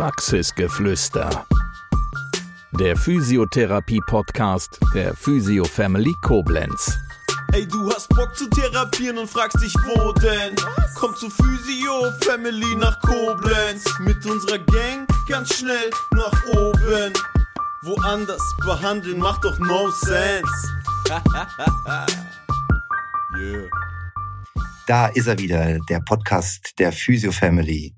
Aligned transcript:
Praxisgeflüster. 0.00 1.44
Der 2.72 2.96
Physiotherapie-Podcast 2.96 4.80
der 4.94 5.14
Physio 5.14 5.62
Family 5.64 6.14
Koblenz. 6.22 6.96
Ey, 7.52 7.68
du 7.68 7.92
hast 7.92 8.08
Bock 8.08 8.34
zu 8.34 8.48
therapieren 8.48 9.18
und 9.18 9.28
fragst 9.28 9.62
dich, 9.62 9.74
wo 9.74 10.10
denn? 10.12 10.56
Komm 10.94 11.14
zu 11.16 11.28
Physio 11.28 12.10
Family 12.22 12.76
nach 12.76 12.98
Koblenz. 13.02 13.84
Mit 13.98 14.24
unserer 14.24 14.56
Gang 14.60 15.06
ganz 15.28 15.58
schnell 15.58 15.90
nach 16.12 16.46
oben. 16.46 17.12
Woanders 17.82 18.56
behandeln 18.64 19.18
macht 19.18 19.44
doch 19.44 19.58
no 19.58 19.90
sense. 19.90 20.72
yeah. 23.38 23.68
Da 24.86 25.08
ist 25.08 25.26
er 25.26 25.38
wieder, 25.38 25.78
der 25.90 26.00
Podcast 26.00 26.72
der 26.78 26.90
Physio 26.90 27.32
Family. 27.32 27.94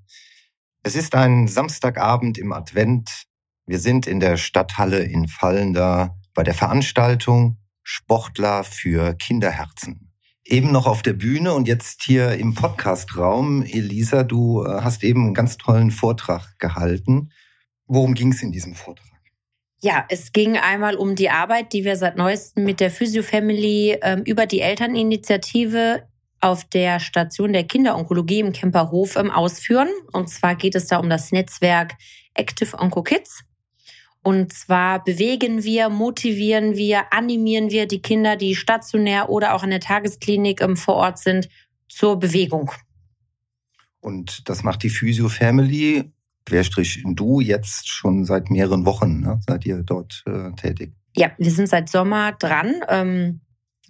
Es 0.85 0.97
ist 0.97 1.15
ein 1.15 1.47
Samstagabend 1.47 2.39
im 2.39 2.53
Advent. 2.53 3.27
Wir 3.67 3.79
sind 3.79 4.09
in 4.09 4.19
der 4.19 4.37
Stadthalle 4.37 5.05
in 5.05 5.29
Fallender 5.29 6.19
bei 6.35 6.43
der 6.43 6.55
Veranstaltung 6.55 7.59
Sportler 7.85 8.65
für 8.65 9.15
Kinderherzen. 9.15 10.13
Eben 10.45 10.73
noch 10.73 10.89
auf 10.89 11.03
der 11.03 11.13
Bühne 11.13 11.55
und 11.55 11.69
jetzt 11.69 12.03
hier 12.03 12.33
im 12.33 12.55
Podcastraum. 12.55 13.63
Elisa, 13.63 14.25
du 14.25 14.65
äh, 14.65 14.81
hast 14.81 15.05
eben 15.05 15.27
einen 15.27 15.35
ganz 15.35 15.57
tollen 15.57 15.93
Vortrag 15.93 16.59
gehalten. 16.59 17.31
Worum 17.87 18.15
ging 18.15 18.33
es 18.33 18.43
in 18.43 18.51
diesem 18.51 18.75
Vortrag? 18.75 19.07
Ja, 19.81 20.05
es 20.09 20.33
ging 20.33 20.57
einmal 20.57 20.97
um 20.97 21.15
die 21.15 21.31
Arbeit, 21.31 21.73
die 21.73 21.85
wir 21.85 21.97
seit 21.97 22.17
neuestem 22.17 22.65
mit 22.65 22.81
der 22.81 22.91
Physio 22.91 23.23
Family 23.23 23.99
ähm, 24.03 24.23
über 24.25 24.47
die 24.47 24.61
Elterninitiative 24.61 26.09
auf 26.43 26.65
der 26.65 27.01
Station 27.01 27.53
der 27.53 27.65
Kinderonkologie 27.65 28.41
im 28.41 28.53
Kemperhof 28.53 29.17
ausführen. 29.17 29.89
Und 30.13 30.29
zwar 30.29 30.57
geht 30.57 30.75
es 30.75 30.89
da 30.89 30.99
um 30.99 31.09
das 31.09 31.33
Netzwerk 31.33 31.95
Active 32.35 32.79
Onco 32.79 33.03
Kids. 33.03 33.45
Und 34.25 34.53
zwar 34.53 35.03
bewegen 35.03 35.65
wir, 35.65 35.89
motivieren 35.89 36.77
wir, 36.77 37.13
animieren 37.13 37.71
wir 37.71 37.87
die 37.87 38.03
Kinder, 38.03 38.37
die 38.37 38.55
stationär 38.55 39.31
oder 39.31 39.55
auch 39.55 39.65
in 39.65 39.71
der 39.71 39.81
Tagesklinik 39.81 40.63
vor 40.79 40.95
Ort 40.95 41.19
sind, 41.19 41.49
zur 41.89 42.19
Bewegung. 42.19 42.71
Und 44.01 44.49
das 44.49 44.63
macht 44.63 44.83
die 44.83 44.91
Physio 44.91 45.29
Family, 45.29 46.13
Querstrich 46.45 47.03
du, 47.05 47.41
jetzt 47.41 47.89
schon 47.89 48.25
seit 48.25 48.51
mehreren 48.51 48.85
Wochen, 48.85 49.21
ne? 49.21 49.41
seid 49.47 49.65
ihr 49.65 49.83
dort 49.83 50.25
äh, 50.27 50.51
tätig? 50.53 50.93
Ja, 51.15 51.31
wir 51.39 51.51
sind 51.51 51.69
seit 51.69 51.89
Sommer 51.89 52.33
dran. 52.33 52.75
Ähm, 52.89 53.41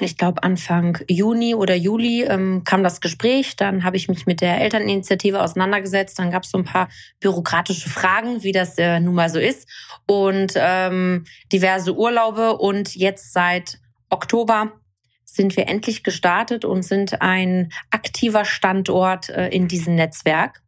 ich 0.03 0.17
glaube 0.17 0.43
Anfang 0.43 0.99
Juni 1.09 1.55
oder 1.55 1.75
Juli 1.75 2.25
ähm, 2.25 2.63
kam 2.65 2.83
das 2.83 3.01
Gespräch. 3.01 3.57
Dann 3.57 3.85
habe 3.85 3.97
ich 3.97 4.09
mich 4.09 4.27
mit 4.27 4.41
der 4.41 4.61
Elterninitiative 4.61 5.43
auseinandergesetzt. 5.43 6.19
Dann 6.19 6.31
gab 6.31 6.45
es 6.45 6.51
so 6.51 6.59
ein 6.59 6.65
paar 6.65 6.89
bürokratische 7.21 7.89
Fragen, 7.89 8.43
wie 8.43 8.53
das 8.53 8.79
äh, 8.79 9.01
nun 9.01 9.15
mal 9.15 9.29
so 9.29 9.39
ist. 9.39 9.69
Und 10.07 10.55
ähm, 10.57 11.25
diverse 11.53 11.95
Urlaube. 11.95 12.57
Und 12.59 12.95
jetzt 12.95 13.33
seit 13.33 13.79
Oktober 14.11 14.73
sind 15.25 15.57
wir 15.57 15.69
endlich 15.69 16.03
gestartet 16.03 16.65
und 16.65 16.83
sind 16.83 17.21
ein 17.23 17.73
aktiver 17.91 18.45
Standort 18.45 19.31
äh, 19.31 19.49
in 19.49 19.69
diesem 19.69 19.95
Netzwerk. 19.95 20.63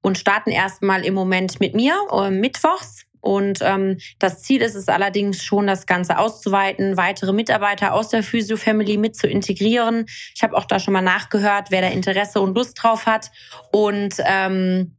Und 0.00 0.18
starten 0.18 0.50
erstmal 0.50 1.04
im 1.04 1.14
Moment 1.14 1.60
mit 1.60 1.74
mir, 1.74 1.96
äh, 2.12 2.30
mittwochs 2.30 3.07
und 3.20 3.60
ähm, 3.62 3.98
das 4.18 4.42
Ziel 4.42 4.62
ist 4.62 4.74
es 4.74 4.88
allerdings 4.88 5.42
schon, 5.42 5.66
das 5.66 5.86
Ganze 5.86 6.18
auszuweiten, 6.18 6.96
weitere 6.96 7.32
Mitarbeiter 7.32 7.94
aus 7.94 8.08
der 8.08 8.22
Physio 8.22 8.56
Family 8.56 8.96
mit 8.96 9.16
zu 9.16 9.26
integrieren. 9.26 10.06
Ich 10.34 10.42
habe 10.42 10.56
auch 10.56 10.64
da 10.64 10.78
schon 10.78 10.94
mal 10.94 11.02
nachgehört, 11.02 11.70
wer 11.70 11.80
da 11.80 11.88
Interesse 11.88 12.40
und 12.40 12.54
Lust 12.54 12.82
drauf 12.82 13.06
hat. 13.06 13.30
Und 13.72 14.14
ähm, 14.24 14.96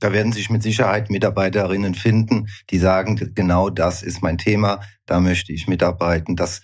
da 0.00 0.12
werden 0.12 0.32
sich 0.32 0.50
mit 0.50 0.62
Sicherheit 0.62 1.10
Mitarbeiterinnen 1.10 1.94
finden, 1.94 2.48
die 2.70 2.78
sagen, 2.78 3.32
genau 3.34 3.70
das 3.70 4.02
ist 4.02 4.22
mein 4.22 4.38
Thema, 4.38 4.80
da 5.06 5.20
möchte 5.20 5.52
ich 5.52 5.68
mitarbeiten. 5.68 6.36
Das 6.36 6.60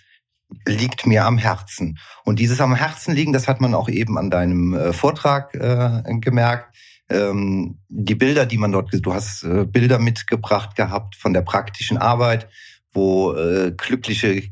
liegt 0.67 1.07
mir 1.07 1.25
am 1.25 1.39
Herzen. 1.39 1.97
Und 2.25 2.39
dieses 2.39 2.61
am 2.61 2.75
Herzen 2.75 3.15
liegen, 3.15 3.33
das 3.33 3.47
hat 3.47 3.59
man 3.59 3.73
auch 3.73 3.89
eben 3.89 4.17
an 4.17 4.29
deinem 4.29 4.73
äh, 4.73 4.93
Vortrag 4.93 5.53
äh, 5.55 6.03
gemerkt 6.19 6.75
ähm, 7.13 7.79
die 7.89 8.15
Bilder, 8.15 8.45
die 8.45 8.57
man 8.57 8.71
dort, 8.71 8.89
du 8.93 9.13
hast 9.13 9.43
äh, 9.43 9.65
Bilder 9.65 9.99
mitgebracht 9.99 10.75
gehabt 10.75 11.15
von 11.15 11.33
der 11.33 11.41
praktischen 11.41 11.97
Arbeit, 11.97 12.49
wo 12.91 13.33
äh, 13.33 13.71
glückliche 13.75 14.43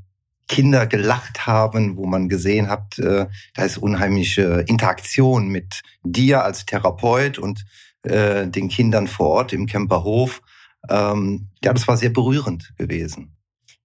Kinder 0.47 0.85
gelacht 0.85 1.47
haben, 1.47 1.97
wo 1.97 2.05
man 2.05 2.27
gesehen 2.27 2.67
hat, 2.67 2.99
äh, 2.99 3.27
da 3.53 3.63
ist 3.63 3.77
unheimliche 3.77 4.65
Interaktion 4.67 5.47
mit 5.47 5.81
dir 6.03 6.43
als 6.43 6.65
Therapeut 6.65 7.39
und 7.39 7.65
äh, 8.03 8.47
den 8.47 8.67
Kindern 8.67 9.07
vor 9.07 9.29
Ort 9.29 9.53
im 9.53 9.65
Camperhof. 9.65 10.41
Ähm, 10.89 11.47
ja, 11.63 11.73
das 11.73 11.87
war 11.87 11.95
sehr 11.97 12.09
berührend 12.09 12.73
gewesen. 12.77 13.37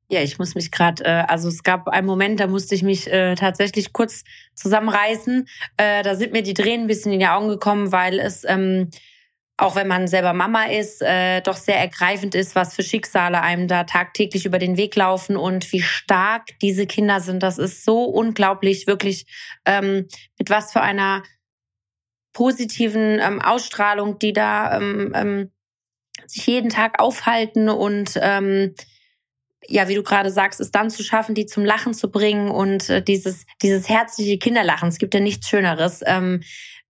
Ja, 0.08 0.20
ich 0.22 0.38
muss 0.38 0.54
mich 0.54 0.70
gerade, 0.70 1.04
äh, 1.04 1.24
also 1.26 1.48
es 1.48 1.64
gab 1.64 1.88
einen 1.88 2.06
Moment, 2.06 2.38
da 2.38 2.46
musste 2.46 2.76
ich 2.76 2.82
mich 2.84 3.10
äh, 3.12 3.34
tatsächlich 3.34 3.92
kurz 3.92 4.22
zusammenreißen. 4.54 5.48
Äh, 5.76 6.02
da 6.04 6.14
sind 6.14 6.32
mir 6.32 6.42
die 6.42 6.54
Tränen 6.54 6.84
ein 6.84 6.86
bisschen 6.86 7.12
in 7.12 7.18
die 7.18 7.26
Augen 7.26 7.48
gekommen, 7.48 7.90
weil 7.90 8.20
es, 8.20 8.44
ähm, 8.44 8.90
auch 9.56 9.74
wenn 9.74 9.88
man 9.88 10.06
selber 10.06 10.32
Mama 10.32 10.66
ist, 10.66 11.02
äh, 11.02 11.40
doch 11.40 11.56
sehr 11.56 11.78
ergreifend 11.78 12.36
ist, 12.36 12.54
was 12.54 12.74
für 12.74 12.84
Schicksale 12.84 13.40
einem 13.42 13.66
da 13.66 13.82
tagtäglich 13.82 14.46
über 14.46 14.60
den 14.60 14.76
Weg 14.76 14.94
laufen 14.94 15.36
und 15.36 15.72
wie 15.72 15.82
stark 15.82 16.56
diese 16.62 16.86
Kinder 16.86 17.20
sind. 17.20 17.42
Das 17.42 17.58
ist 17.58 17.84
so 17.84 18.04
unglaublich, 18.04 18.86
wirklich, 18.86 19.26
ähm, 19.64 20.06
mit 20.38 20.50
was 20.50 20.72
für 20.72 20.82
einer 20.82 21.24
positiven 22.32 23.18
ähm, 23.18 23.40
Ausstrahlung, 23.40 24.20
die 24.20 24.32
da 24.32 24.76
ähm, 24.76 25.12
ähm, 25.16 25.50
sich 26.26 26.46
jeden 26.46 26.70
Tag 26.70 27.00
aufhalten 27.00 27.68
und 27.68 28.12
ähm, 28.22 28.74
ja, 29.68 29.88
wie 29.88 29.94
du 29.94 30.02
gerade 30.02 30.30
sagst, 30.30 30.60
es 30.60 30.70
dann 30.70 30.90
zu 30.90 31.02
schaffen, 31.02 31.34
die 31.34 31.46
zum 31.46 31.64
Lachen 31.64 31.94
zu 31.94 32.10
bringen 32.10 32.50
und 32.50 32.88
äh, 32.88 33.02
dieses, 33.02 33.46
dieses 33.62 33.88
herzliche 33.88 34.38
Kinderlachen. 34.38 34.88
Es 34.88 34.98
gibt 34.98 35.14
ja 35.14 35.20
nichts 35.20 35.48
Schöneres. 35.48 36.02
Ähm, 36.06 36.42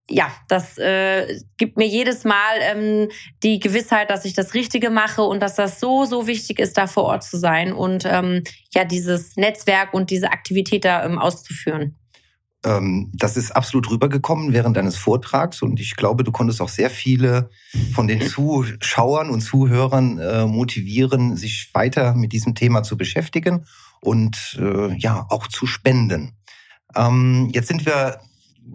ja, 0.08 0.30
das 0.48 0.78
äh, 0.78 1.40
gibt 1.56 1.76
mir 1.76 1.86
jedes 1.86 2.24
Mal 2.24 2.58
ähm, 2.60 3.08
die 3.42 3.58
Gewissheit, 3.58 4.08
dass 4.10 4.24
ich 4.24 4.34
das 4.34 4.54
Richtige 4.54 4.90
mache 4.90 5.22
und 5.22 5.40
dass 5.40 5.56
das 5.56 5.80
so, 5.80 6.04
so 6.04 6.26
wichtig 6.26 6.60
ist, 6.60 6.78
da 6.78 6.86
vor 6.86 7.04
Ort 7.04 7.24
zu 7.24 7.38
sein 7.38 7.72
und 7.72 8.04
ähm, 8.06 8.44
ja, 8.72 8.84
dieses 8.84 9.36
Netzwerk 9.36 9.94
und 9.94 10.10
diese 10.10 10.30
Aktivität 10.30 10.84
da 10.84 11.04
ähm, 11.04 11.18
auszuführen. 11.18 11.96
Ähm, 12.66 13.12
das 13.14 13.36
ist 13.36 13.52
absolut 13.52 13.88
rübergekommen 13.90 14.52
während 14.52 14.76
deines 14.76 14.96
Vortrags 14.96 15.62
und 15.62 15.78
ich 15.78 15.94
glaube, 15.94 16.24
du 16.24 16.32
konntest 16.32 16.60
auch 16.60 16.68
sehr 16.68 16.90
viele 16.90 17.48
von 17.94 18.08
den 18.08 18.20
Zuschauern 18.20 19.30
und 19.30 19.40
Zuhörern 19.40 20.18
äh, 20.18 20.46
motivieren, 20.46 21.36
sich 21.36 21.70
weiter 21.74 22.14
mit 22.14 22.32
diesem 22.32 22.56
Thema 22.56 22.82
zu 22.82 22.96
beschäftigen 22.96 23.66
und 24.00 24.58
äh, 24.60 24.96
ja 24.96 25.26
auch 25.28 25.46
zu 25.46 25.66
spenden. 25.66 26.32
Ähm, 26.96 27.50
jetzt 27.52 27.68
sind 27.68 27.86
wir 27.86 28.18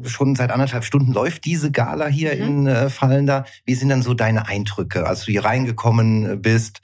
schon 0.06 0.35
seit 0.35 0.51
anderthalb 0.51 0.85
Stunden 0.85 1.12
läuft 1.12 1.44
diese 1.44 1.69
Gala 1.69 2.07
hier 2.07 2.34
mhm. 2.35 2.41
in 2.41 2.68
äh, 2.68 2.90
Fallender. 2.90 3.44
Wie 3.66 3.75
sind 3.75 3.90
denn 3.90 4.03
so 4.03 4.13
deine 4.13 4.47
Eindrücke, 4.47 5.06
als 5.06 5.25
du 5.25 5.34
hier 5.34 5.44
reingekommen 5.44 6.41
bist? 6.41 6.80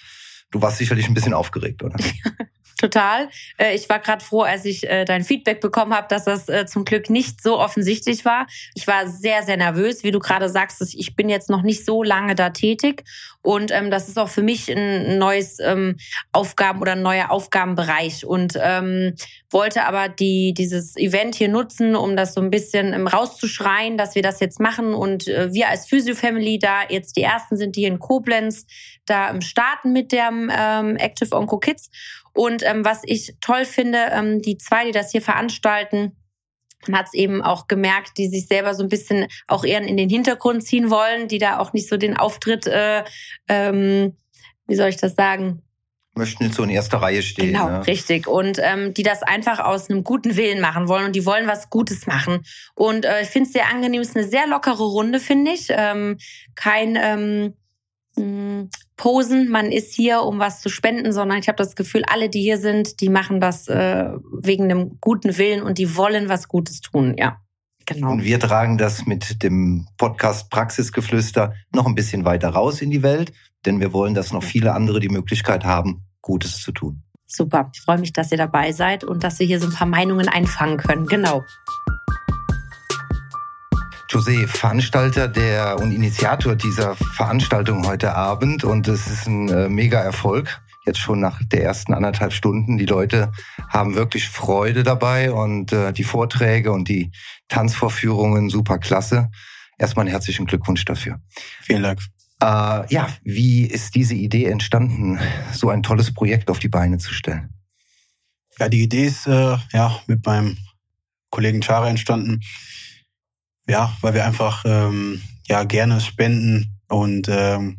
Du 0.51 0.61
warst 0.61 0.77
sicherlich 0.77 1.07
ein 1.07 1.13
bisschen 1.13 1.33
aufgeregt, 1.33 1.83
oder? 1.83 1.95
total. 2.77 3.29
Äh, 3.57 3.75
ich 3.75 3.89
war 3.89 3.99
gerade 3.99 4.23
froh, 4.23 4.41
als 4.41 4.65
ich 4.65 4.89
äh, 4.89 5.05
dein 5.05 5.23
Feedback 5.23 5.59
bekommen 5.61 5.93
habe, 5.93 6.07
dass 6.09 6.25
das 6.25 6.47
äh, 6.49 6.65
zum 6.65 6.85
Glück 6.85 7.09
nicht 7.09 7.41
so 7.41 7.59
offensichtlich 7.59 8.25
war. 8.25 8.47
Ich 8.75 8.87
war 8.87 9.07
sehr, 9.07 9.43
sehr 9.43 9.57
nervös, 9.57 10.03
wie 10.03 10.11
du 10.11 10.19
gerade 10.19 10.49
sagst. 10.49 10.81
Ich 10.93 11.15
bin 11.15 11.29
jetzt 11.29 11.49
noch 11.49 11.63
nicht 11.63 11.85
so 11.85 12.03
lange 12.03 12.35
da 12.35 12.51
tätig 12.51 13.03
und 13.47 13.71
ähm, 13.71 13.91
das 13.91 14.09
ist 14.09 14.19
auch 14.19 14.27
für 14.27 14.43
mich 14.43 14.69
ein 14.69 15.17
neues 15.17 15.59
ähm, 15.59 15.95
Aufgaben 16.33 16.81
oder 16.81 16.91
ein 16.93 17.01
neuer 17.01 17.31
Aufgabenbereich 17.31 18.25
und 18.25 18.59
ähm, 18.61 19.15
wollte 19.49 19.85
aber 19.85 20.09
die 20.09 20.53
dieses 20.53 20.97
Event 20.97 21.35
hier 21.35 21.47
nutzen, 21.47 21.95
um 21.95 22.17
das 22.17 22.33
so 22.33 22.41
ein 22.41 22.49
bisschen 22.49 22.93
ähm, 22.93 23.07
rauszuschreien, 23.07 23.97
dass 23.97 24.15
wir 24.15 24.21
das 24.21 24.41
jetzt 24.41 24.59
machen 24.59 24.93
und 24.93 25.29
äh, 25.29 25.53
wir 25.53 25.69
als 25.69 25.87
Physio 25.87 26.13
Family 26.13 26.59
da 26.59 26.81
jetzt 26.89 27.15
die 27.15 27.21
ersten 27.21 27.55
sind, 27.55 27.77
die 27.77 27.85
in 27.85 27.99
Koblenz 27.99 28.65
da 29.05 29.29
ähm, 29.29 29.41
starten 29.41 29.93
mit 29.93 30.11
dem 30.11 30.51
ähm, 30.53 30.97
Active 30.97 31.33
Onco 31.33 31.57
Kids 31.57 31.89
und 32.37 32.63
ähm, 32.63 32.85
was 32.85 33.01
ich 33.03 33.35
toll 33.41 33.65
finde, 33.65 33.97
ähm, 34.11 34.41
die 34.41 34.57
zwei, 34.57 34.85
die 34.85 34.91
das 34.91 35.11
hier 35.11 35.21
veranstalten, 35.21 36.15
man 36.87 36.99
hat 36.99 37.07
es 37.07 37.13
eben 37.15 37.41
auch 37.41 37.67
gemerkt, 37.67 38.17
die 38.17 38.27
sich 38.27 38.47
selber 38.47 38.75
so 38.75 38.83
ein 38.83 38.89
bisschen 38.89 39.27
auch 39.47 39.65
eher 39.65 39.81
in 39.81 39.97
den 39.97 40.09
Hintergrund 40.09 40.63
ziehen 40.63 40.91
wollen, 40.91 41.27
die 41.27 41.39
da 41.39 41.57
auch 41.57 41.73
nicht 41.73 41.89
so 41.89 41.97
den 41.97 42.15
Auftritt, 42.15 42.67
äh, 42.67 43.03
ähm, 43.49 44.15
wie 44.67 44.75
soll 44.75 44.89
ich 44.89 44.97
das 44.97 45.15
sagen, 45.15 45.63
möchten 46.17 46.45
jetzt 46.45 46.55
so 46.55 46.63
in 46.63 46.69
erster 46.69 46.97
Reihe 46.97 47.21
stehen. 47.21 47.53
Genau, 47.53 47.69
ne? 47.69 47.87
richtig. 47.87 48.27
Und 48.27 48.59
ähm, 48.61 48.93
die 48.93 49.03
das 49.03 49.23
einfach 49.23 49.59
aus 49.59 49.89
einem 49.89 50.03
guten 50.03 50.35
Willen 50.35 50.61
machen 50.61 50.87
wollen 50.87 51.05
und 51.05 51.15
die 51.15 51.25
wollen 51.25 51.47
was 51.47 51.69
Gutes 51.69 52.07
machen. 52.07 52.43
Und 52.75 53.05
äh, 53.05 53.21
ich 53.21 53.29
finde 53.29 53.47
es 53.47 53.53
sehr 53.53 53.69
angenehm, 53.69 54.01
es 54.01 54.09
ist 54.09 54.17
eine 54.17 54.27
sehr 54.27 54.47
lockere 54.47 54.83
Runde, 54.83 55.19
finde 55.19 55.51
ich. 55.51 55.67
Ähm, 55.69 56.17
kein 56.55 56.97
ähm, 56.99 57.53
hm, 58.15 58.69
posen, 58.97 59.49
man 59.49 59.71
ist 59.71 59.93
hier, 59.93 60.23
um 60.23 60.39
was 60.39 60.61
zu 60.61 60.69
spenden, 60.69 61.13
sondern 61.13 61.37
ich 61.37 61.47
habe 61.47 61.57
das 61.57 61.75
Gefühl, 61.75 62.03
alle, 62.05 62.29
die 62.29 62.41
hier 62.41 62.57
sind, 62.57 62.99
die 62.99 63.09
machen 63.09 63.39
das 63.39 63.67
äh, 63.67 64.09
wegen 64.41 64.65
einem 64.65 64.97
guten 64.99 65.37
Willen 65.37 65.61
und 65.61 65.77
die 65.77 65.95
wollen 65.95 66.27
was 66.29 66.47
Gutes 66.47 66.81
tun, 66.81 67.15
ja. 67.17 67.37
Genau. 67.85 68.11
Und 68.11 68.23
wir 68.25 68.37
tragen 68.39 68.77
das 68.77 69.05
mit 69.05 69.41
dem 69.43 69.87
Podcast 69.97 70.49
Praxisgeflüster 70.49 71.53
noch 71.73 71.85
ein 71.85 71.95
bisschen 71.95 72.25
weiter 72.25 72.49
raus 72.49 72.81
in 72.81 72.91
die 72.91 73.01
Welt, 73.01 73.31
denn 73.65 73.79
wir 73.79 73.93
wollen, 73.93 74.13
dass 74.13 74.33
noch 74.33 74.43
viele 74.43 74.73
andere 74.73 74.99
die 74.99 75.07
Möglichkeit 75.07 75.63
haben, 75.63 76.03
Gutes 76.21 76.61
zu 76.61 76.73
tun. 76.73 77.03
Super. 77.27 77.69
Ich 77.73 77.81
freue 77.81 77.99
mich, 77.99 78.11
dass 78.11 78.31
ihr 78.31 78.37
dabei 78.37 78.71
seid 78.71 79.03
und 79.03 79.23
dass 79.23 79.39
wir 79.39 79.45
hier 79.45 79.59
so 79.59 79.67
ein 79.67 79.73
paar 79.73 79.87
Meinungen 79.87 80.27
einfangen 80.27 80.77
können. 80.77 81.07
Genau. 81.07 81.43
José, 84.17 84.47
Veranstalter 84.47 85.27
der 85.27 85.77
und 85.77 85.91
Initiator 85.91 86.55
dieser 86.55 86.95
Veranstaltung 86.95 87.85
heute 87.85 88.15
Abend 88.15 88.63
und 88.63 88.87
es 88.87 89.05
ist 89.05 89.27
ein 89.27 89.47
äh, 89.47 89.69
mega 89.69 89.99
Erfolg. 90.01 90.59
Jetzt 90.87 90.97
schon 90.97 91.19
nach 91.19 91.39
der 91.43 91.61
ersten 91.61 91.93
anderthalb 91.93 92.33
Stunden. 92.33 92.79
Die 92.79 92.87
Leute 92.87 93.31
haben 93.69 93.93
wirklich 93.93 94.27
Freude 94.27 94.81
dabei 94.81 95.31
und 95.31 95.71
äh, 95.71 95.93
die 95.93 96.03
Vorträge 96.03 96.71
und 96.71 96.89
die 96.89 97.11
Tanzvorführungen 97.47 98.49
super 98.49 98.79
klasse. 98.79 99.29
Erstmal 99.77 100.05
einen 100.07 100.13
herzlichen 100.13 100.47
Glückwunsch 100.47 100.83
dafür. 100.83 101.21
Vielen 101.61 101.83
Dank. 101.83 101.99
Äh, 102.41 102.91
ja, 102.91 103.09
wie 103.23 103.65
ist 103.65 103.93
diese 103.93 104.15
Idee 104.15 104.45
entstanden, 104.45 105.19
so 105.53 105.69
ein 105.69 105.83
tolles 105.83 106.11
Projekt 106.11 106.49
auf 106.49 106.57
die 106.57 106.69
Beine 106.69 106.97
zu 106.97 107.13
stellen? 107.13 107.53
Ja, 108.57 108.67
die 108.67 108.81
Idee 108.81 109.05
ist 109.05 109.27
äh, 109.27 109.57
ja 109.73 109.99
mit 110.07 110.25
meinem 110.25 110.57
Kollegen 111.29 111.61
Chara 111.61 111.87
entstanden. 111.87 112.41
Ja, 113.67 113.95
weil 114.01 114.13
wir 114.13 114.25
einfach 114.25 114.63
ähm, 114.65 115.21
ja 115.47 115.63
gerne 115.63 115.99
spenden 115.99 116.79
und 116.87 117.27
ähm, 117.29 117.77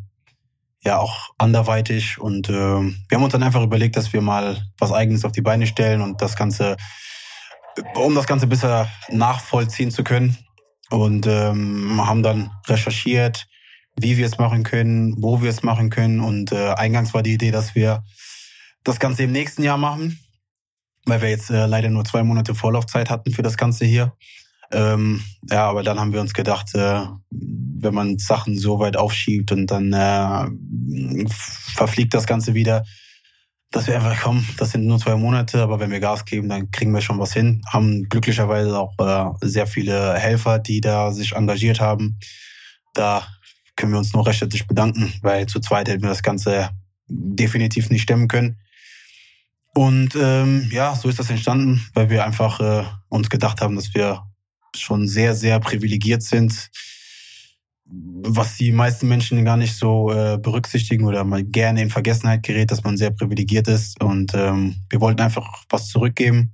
ja 0.84 0.98
auch 0.98 1.30
anderweitig. 1.38 2.18
Und 2.18 2.48
ähm, 2.48 2.96
wir 3.08 3.16
haben 3.16 3.24
uns 3.24 3.32
dann 3.32 3.42
einfach 3.42 3.62
überlegt, 3.62 3.96
dass 3.96 4.12
wir 4.12 4.20
mal 4.20 4.62
was 4.78 4.92
Eigenes 4.92 5.24
auf 5.24 5.32
die 5.32 5.42
Beine 5.42 5.66
stellen 5.66 6.02
und 6.02 6.20
das 6.20 6.36
Ganze, 6.36 6.76
um 7.94 8.14
das 8.14 8.26
Ganze 8.26 8.46
besser 8.46 8.88
nachvollziehen 9.10 9.90
zu 9.90 10.04
können. 10.04 10.36
Und 10.90 11.26
ähm, 11.26 12.00
haben 12.06 12.22
dann 12.22 12.50
recherchiert, 12.66 13.46
wie 14.00 14.16
wir 14.16 14.24
es 14.24 14.38
machen 14.38 14.62
können, 14.62 15.22
wo 15.22 15.42
wir 15.42 15.50
es 15.50 15.62
machen 15.62 15.90
können. 15.90 16.20
Und 16.20 16.52
äh, 16.52 16.70
eingangs 16.70 17.12
war 17.12 17.22
die 17.22 17.34
Idee, 17.34 17.50
dass 17.50 17.74
wir 17.74 18.04
das 18.84 18.98
Ganze 18.98 19.24
im 19.24 19.32
nächsten 19.32 19.62
Jahr 19.62 19.76
machen, 19.76 20.18
weil 21.04 21.20
wir 21.20 21.28
jetzt 21.28 21.50
äh, 21.50 21.66
leider 21.66 21.90
nur 21.90 22.04
zwei 22.04 22.22
Monate 22.22 22.54
Vorlaufzeit 22.54 23.10
hatten 23.10 23.32
für 23.32 23.42
das 23.42 23.58
Ganze 23.58 23.84
hier. 23.84 24.14
Ähm, 24.70 25.22
ja, 25.50 25.68
aber 25.68 25.82
dann 25.82 25.98
haben 25.98 26.12
wir 26.12 26.20
uns 26.20 26.34
gedacht, 26.34 26.74
äh, 26.74 27.00
wenn 27.30 27.94
man 27.94 28.18
Sachen 28.18 28.58
so 28.58 28.78
weit 28.78 28.96
aufschiebt 28.96 29.50
und 29.52 29.66
dann 29.68 29.92
äh, 29.92 31.26
verfliegt 31.74 32.14
das 32.14 32.26
Ganze 32.26 32.54
wieder, 32.54 32.84
dass 33.70 33.86
wir 33.86 33.96
einfach 33.96 34.20
kommen, 34.22 34.46
das 34.56 34.70
sind 34.70 34.86
nur 34.86 34.98
zwei 34.98 35.16
Monate, 35.16 35.62
aber 35.62 35.78
wenn 35.78 35.90
wir 35.90 36.00
Gas 36.00 36.24
geben, 36.24 36.48
dann 36.48 36.70
kriegen 36.70 36.92
wir 36.92 37.00
schon 37.00 37.18
was 37.18 37.32
hin. 37.32 37.62
Haben 37.70 38.08
glücklicherweise 38.08 38.78
auch 38.78 38.94
äh, 38.98 39.46
sehr 39.46 39.66
viele 39.66 40.14
Helfer, 40.14 40.58
die 40.58 40.80
da 40.80 41.12
sich 41.12 41.32
engagiert 41.32 41.80
haben. 41.80 42.18
Da 42.94 43.26
können 43.76 43.92
wir 43.92 43.98
uns 43.98 44.12
nur 44.12 44.26
rechtzeitig 44.26 44.66
bedanken, 44.66 45.12
weil 45.22 45.46
zu 45.46 45.60
zweit 45.60 45.88
hätten 45.88 46.02
wir 46.02 46.08
das 46.08 46.22
Ganze 46.22 46.70
definitiv 47.08 47.90
nicht 47.90 48.02
stemmen 48.02 48.28
können. 48.28 48.58
Und 49.74 50.16
ähm, 50.16 50.68
ja, 50.72 50.94
so 50.94 51.08
ist 51.08 51.18
das 51.18 51.30
entstanden, 51.30 51.86
weil 51.94 52.10
wir 52.10 52.24
einfach 52.24 52.60
äh, 52.60 52.84
uns 53.08 53.30
gedacht 53.30 53.60
haben, 53.60 53.76
dass 53.76 53.94
wir 53.94 54.27
schon 54.76 55.06
sehr, 55.06 55.34
sehr 55.34 55.60
privilegiert 55.60 56.22
sind, 56.22 56.70
was 57.90 58.56
die 58.56 58.72
meisten 58.72 59.08
Menschen 59.08 59.44
gar 59.44 59.56
nicht 59.56 59.76
so 59.76 60.12
äh, 60.12 60.38
berücksichtigen 60.38 61.06
oder 61.06 61.24
mal 61.24 61.42
gerne 61.42 61.80
in 61.80 61.90
Vergessenheit 61.90 62.42
gerät, 62.42 62.70
dass 62.70 62.84
man 62.84 62.96
sehr 62.96 63.10
privilegiert 63.10 63.68
ist. 63.68 64.02
Und 64.02 64.34
ähm, 64.34 64.76
wir 64.90 65.00
wollten 65.00 65.22
einfach 65.22 65.64
was 65.70 65.88
zurückgeben 65.88 66.52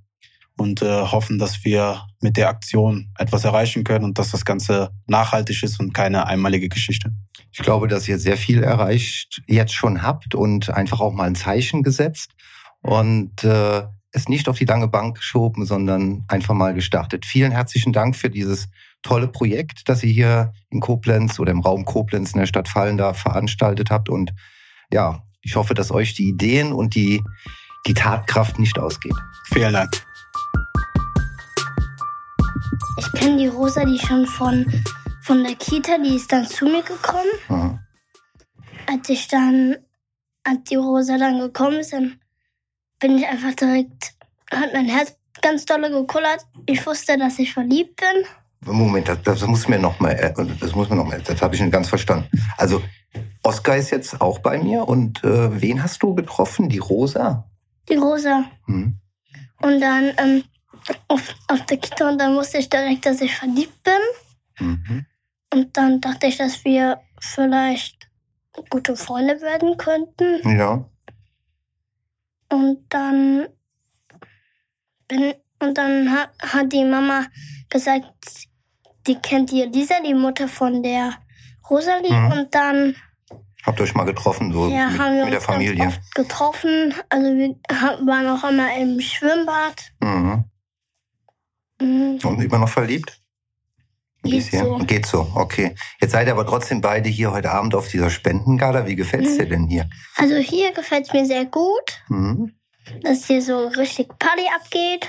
und 0.56 0.82
äh, 0.82 1.02
hoffen, 1.02 1.38
dass 1.38 1.64
wir 1.64 2.02
mit 2.20 2.36
der 2.36 2.48
Aktion 2.48 3.10
etwas 3.18 3.44
erreichen 3.44 3.82
können 3.82 4.04
und 4.04 4.18
dass 4.18 4.30
das 4.30 4.44
Ganze 4.44 4.90
nachhaltig 5.06 5.62
ist 5.62 5.80
und 5.80 5.92
keine 5.92 6.26
einmalige 6.26 6.68
Geschichte. 6.68 7.12
Ich 7.50 7.60
glaube, 7.60 7.88
dass 7.88 8.08
ihr 8.08 8.18
sehr 8.18 8.36
viel 8.36 8.62
erreicht 8.62 9.42
jetzt 9.46 9.74
schon 9.74 10.02
habt 10.02 10.34
und 10.34 10.70
einfach 10.70 11.00
auch 11.00 11.12
mal 11.12 11.26
ein 11.26 11.34
Zeichen 11.34 11.82
gesetzt 11.82 12.30
und 12.80 13.42
äh, 13.44 13.82
es 14.14 14.28
nicht 14.28 14.48
auf 14.48 14.58
die 14.58 14.64
lange 14.64 14.86
Bank 14.86 15.16
geschoben, 15.16 15.66
sondern 15.66 16.24
einfach 16.28 16.54
mal 16.54 16.72
gestartet. 16.72 17.26
Vielen 17.26 17.50
herzlichen 17.50 17.92
Dank 17.92 18.14
für 18.14 18.30
dieses 18.30 18.68
tolle 19.02 19.26
Projekt, 19.26 19.88
das 19.88 20.04
ihr 20.04 20.12
hier 20.12 20.52
in 20.70 20.78
Koblenz 20.78 21.40
oder 21.40 21.50
im 21.50 21.60
Raum 21.60 21.84
Koblenz 21.84 22.32
in 22.32 22.38
der 22.38 22.46
Stadt 22.46 22.68
Fallenda 22.68 23.12
veranstaltet 23.12 23.90
habt. 23.90 24.08
Und 24.08 24.32
ja, 24.92 25.24
ich 25.42 25.56
hoffe, 25.56 25.74
dass 25.74 25.90
euch 25.90 26.14
die 26.14 26.28
Ideen 26.28 26.72
und 26.72 26.94
die, 26.94 27.22
die 27.88 27.94
Tatkraft 27.94 28.58
nicht 28.60 28.78
ausgeht. 28.78 29.16
Vielen 29.52 29.72
Dank. 29.72 29.90
Ich 32.98 33.20
kenne 33.20 33.36
die 33.36 33.48
Rosa, 33.48 33.84
die 33.84 33.98
schon 33.98 34.26
von, 34.26 34.64
von 35.22 35.42
der 35.42 35.56
Kita, 35.56 35.98
die 35.98 36.14
ist 36.14 36.32
dann 36.32 36.46
zu 36.46 36.66
mir 36.66 36.84
gekommen. 36.84 37.32
Mhm. 37.48 37.80
Als 38.86 39.08
ich 39.08 39.26
dann, 39.26 39.74
als 40.44 40.62
die 40.70 40.76
Rosa 40.76 41.18
dann 41.18 41.40
gekommen 41.40 41.80
ist, 41.80 41.92
dann 41.92 42.20
bin 43.04 43.18
ich 43.18 43.26
einfach 43.26 43.52
direkt, 43.52 44.14
hat 44.50 44.72
mein 44.72 44.86
Herz 44.86 45.14
ganz 45.42 45.66
dolle 45.66 45.90
gekullert. 45.90 46.46
Ich 46.64 46.86
wusste, 46.86 47.18
dass 47.18 47.38
ich 47.38 47.52
verliebt 47.52 48.00
bin. 48.00 48.74
Moment, 48.74 49.06
das, 49.08 49.20
das 49.22 49.46
muss 49.46 49.68
mir 49.68 49.78
noch 49.78 50.00
mal, 50.00 50.14
das 50.58 50.74
muss 50.74 50.88
mir 50.88 50.96
noch 50.96 51.04
mal, 51.04 51.20
das 51.20 51.42
habe 51.42 51.54
ich 51.54 51.60
nicht 51.60 51.70
ganz 51.70 51.90
verstanden. 51.90 52.26
Also 52.56 52.82
Oskar 53.42 53.76
ist 53.76 53.90
jetzt 53.90 54.22
auch 54.22 54.38
bei 54.38 54.56
mir 54.56 54.88
und 54.88 55.22
äh, 55.22 55.60
wen 55.60 55.82
hast 55.82 56.02
du 56.02 56.14
getroffen? 56.14 56.70
Die 56.70 56.78
Rosa? 56.78 57.46
Die 57.90 57.96
Rosa. 57.96 58.46
Hm. 58.64 58.98
Und 59.60 59.80
dann 59.82 60.12
ähm, 60.16 60.44
auf, 61.08 61.34
auf 61.48 61.60
der 61.66 61.76
Kita 61.76 62.08
und 62.08 62.18
dann 62.18 62.34
wusste 62.34 62.56
ich 62.56 62.70
direkt, 62.70 63.04
dass 63.04 63.20
ich 63.20 63.36
verliebt 63.36 63.82
bin. 63.82 64.66
Mhm. 64.66 65.06
Und 65.52 65.76
dann 65.76 66.00
dachte 66.00 66.26
ich, 66.26 66.38
dass 66.38 66.64
wir 66.64 67.00
vielleicht 67.20 68.08
gute 68.70 68.96
Freunde 68.96 69.42
werden 69.42 69.76
könnten. 69.76 70.56
Ja. 70.56 70.88
Und 72.54 72.84
dann 72.88 73.48
bin 75.08 75.34
und 75.60 75.76
dann 75.76 76.10
hat, 76.10 76.30
hat 76.40 76.72
die 76.72 76.84
Mama 76.84 77.26
gesagt, 77.68 78.04
die 79.06 79.16
kennt 79.16 79.50
die 79.50 79.62
Lisa, 79.62 79.96
die 80.06 80.14
Mutter 80.14 80.46
von 80.46 80.82
der 80.82 81.14
Rosalie. 81.68 82.12
Mhm. 82.12 82.32
Und 82.32 82.54
dann 82.54 82.96
Habt 83.64 83.80
ihr 83.80 83.84
euch 83.84 83.94
mal 83.94 84.04
getroffen, 84.04 84.52
so 84.52 84.68
ja, 84.68 84.90
mit, 84.90 85.00
haben 85.00 85.16
wir 85.16 85.24
mit 85.24 85.32
der 85.32 85.40
uns 85.40 85.46
Familie? 85.46 85.76
ganz 85.76 85.96
oft 85.96 86.14
getroffen. 86.14 86.94
Also 87.08 87.26
wir 87.26 87.56
waren 88.06 88.28
auch 88.28 88.48
immer 88.48 88.76
im 88.76 89.00
Schwimmbad. 89.00 89.90
Mhm. 90.00 90.44
Mhm. 91.80 92.18
Und 92.22 92.42
immer 92.42 92.58
noch 92.58 92.68
verliebt? 92.68 93.20
Ein 94.24 94.30
Geht 94.30 94.44
bisschen? 94.50 94.64
so. 94.66 94.78
Geht 94.78 95.06
so, 95.06 95.32
okay. 95.34 95.74
Jetzt 96.00 96.12
seid 96.12 96.26
ihr 96.26 96.32
aber 96.32 96.46
trotzdem 96.46 96.80
beide 96.80 97.08
hier 97.08 97.30
heute 97.32 97.50
Abend 97.50 97.74
auf 97.74 97.88
dieser 97.88 98.08
Spendengala. 98.10 98.86
Wie 98.86 98.96
gefällt's 98.96 99.34
Mhm. 99.34 99.38
dir 99.38 99.48
denn 99.48 99.66
hier? 99.68 99.88
Also 100.16 100.36
hier 100.36 100.72
gefällt 100.72 101.06
es 101.06 101.12
mir 101.12 101.26
sehr 101.26 101.44
gut, 101.44 102.02
Mhm. 102.08 102.54
dass 103.02 103.26
hier 103.26 103.42
so 103.42 103.66
richtig 103.68 104.08
Party 104.18 104.44
abgeht. 104.54 105.06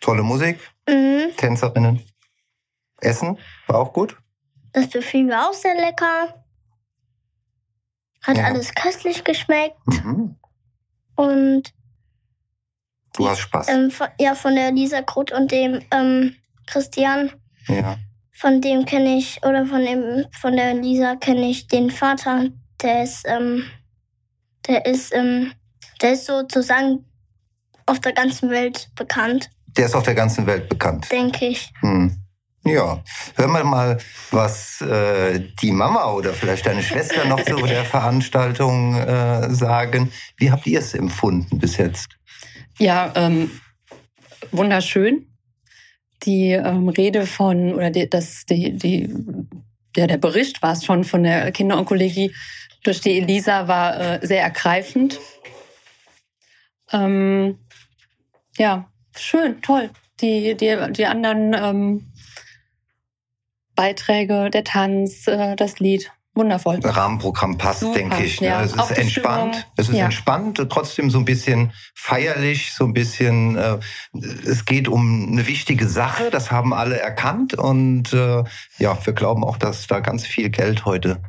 Tolle 0.00 0.22
Musik, 0.22 0.58
Mhm. 0.88 1.30
Tänzerinnen. 1.36 2.02
Essen 3.00 3.38
war 3.68 3.78
auch 3.78 3.92
gut. 3.92 4.16
Das 4.72 4.88
Buffet 4.88 5.28
war 5.28 5.48
auch 5.48 5.54
sehr 5.54 5.74
lecker. 5.76 6.44
Hat 8.22 8.36
Ja. 8.38 8.44
alles 8.44 8.74
köstlich 8.74 9.22
geschmeckt. 9.22 9.76
Mhm. 9.86 10.36
Und 11.14 11.72
Du 13.12 13.28
hast 13.28 13.38
Spaß. 13.40 13.68
ähm, 13.68 13.90
von, 13.92 14.08
ja, 14.18 14.34
von 14.34 14.56
der 14.56 14.72
Lisa 14.72 15.02
Krut 15.02 15.30
und 15.30 15.52
dem 15.52 15.80
ähm, 15.92 16.34
Christian, 16.66 17.30
Ja. 17.68 17.96
Von 18.34 18.60
dem 18.60 18.84
kenne 18.84 19.16
ich, 19.16 19.40
oder 19.44 19.64
von 19.66 19.84
dem, 19.84 20.26
von 20.40 20.56
der 20.56 20.74
Lisa 20.74 21.16
kenne 21.16 21.48
ich 21.48 21.68
den 21.68 21.90
Vater. 21.90 22.48
Der 22.82 23.02
ist, 23.04 23.24
ähm, 23.26 23.64
der 24.66 24.84
ist, 24.86 25.14
ähm, 25.14 25.52
der 26.02 26.12
ist 26.12 26.26
sozusagen 26.26 27.04
auf 27.86 28.00
der 28.00 28.12
ganzen 28.12 28.50
Welt 28.50 28.90
bekannt, 28.96 29.50
Der 29.76 29.86
ist 29.86 29.94
auf 29.94 30.04
der 30.04 30.14
ganzen 30.14 30.46
Welt 30.46 30.68
bekannt. 30.68 31.10
denke 31.10 31.46
ich. 31.46 31.72
Hm. 31.80 32.16
Ja, 32.66 33.02
hören 33.36 33.52
wir 33.52 33.64
mal, 33.64 33.98
was 34.30 34.80
äh, 34.80 35.38
die 35.60 35.70
Mama 35.70 36.12
oder 36.12 36.32
vielleicht 36.32 36.64
deine 36.64 36.82
Schwester 36.82 37.26
noch 37.26 37.44
zu 37.44 37.56
der 37.56 37.84
Veranstaltung 37.96 38.94
äh, 38.94 39.50
sagen. 39.50 40.10
Wie 40.38 40.50
habt 40.50 40.66
ihr 40.66 40.78
es 40.78 40.94
empfunden 40.94 41.58
bis 41.58 41.76
jetzt? 41.76 42.08
Ja, 42.78 43.12
ähm, 43.16 43.50
wunderschön. 44.50 45.26
Die 46.24 46.50
ähm, 46.52 46.88
Rede 46.88 47.26
von, 47.26 47.74
oder 47.74 47.90
die, 47.90 48.08
das, 48.08 48.46
die, 48.46 48.72
die, 48.72 49.14
ja, 49.96 50.06
der 50.06 50.18
Bericht 50.18 50.62
war 50.62 50.72
es 50.72 50.84
schon 50.84 51.04
von 51.04 51.22
der 51.22 51.52
Kinderonkologie 51.52 52.32
durch 52.84 53.00
die 53.00 53.18
Elisa 53.18 53.66
war 53.66 53.98
äh, 53.98 54.26
sehr 54.26 54.42
ergreifend. 54.42 55.18
Ähm, 56.92 57.58
ja, 58.56 58.88
schön, 59.16 59.60
toll. 59.62 59.90
Die, 60.20 60.54
die, 60.54 60.92
die 60.92 61.06
anderen 61.06 61.54
ähm, 61.54 62.12
Beiträge, 63.74 64.50
der 64.50 64.64
Tanz, 64.64 65.26
äh, 65.26 65.56
das 65.56 65.80
Lied 65.80 66.12
wundervoll. 66.34 66.80
Rahmenprogramm 66.82 67.58
passt, 67.58 67.80
Super, 67.80 67.94
denke 67.94 68.24
ich. 68.24 68.40
Ne? 68.40 68.48
ja. 68.48 68.62
Es 68.62 68.78
Auch 68.78 68.90
ist 68.90 68.98
entspannt, 68.98 69.56
Stimmung, 69.56 69.72
es 69.76 69.88
ist 69.88 69.96
ja. 69.96 70.04
entspannt, 70.06 70.66
trotzdem 70.68 71.10
so 71.10 71.18
ein 71.18 71.24
bisschen 71.24 71.72
feierlich, 71.94 72.72
so 72.72 72.84
ein 72.84 72.92
bisschen, 72.92 73.56
äh, 73.56 73.78
es 74.46 74.64
geht 74.64 74.88
um 74.88 75.28
eine 75.32 75.46
wichtige 75.46 75.88
Sache, 75.88 76.30
das 76.30 76.50
haben 76.50 76.72
alle 76.72 76.98
erkannt 76.98 77.54
und 77.54 78.12
äh, 78.12 78.44
ja, 78.78 78.98
wir 79.04 79.12
glauben 79.12 79.44
auch, 79.44 79.56
dass 79.56 79.86
da 79.86 80.00
ganz 80.00 80.26
viel 80.26 80.50
Geld 80.50 80.84
heute 80.84 81.20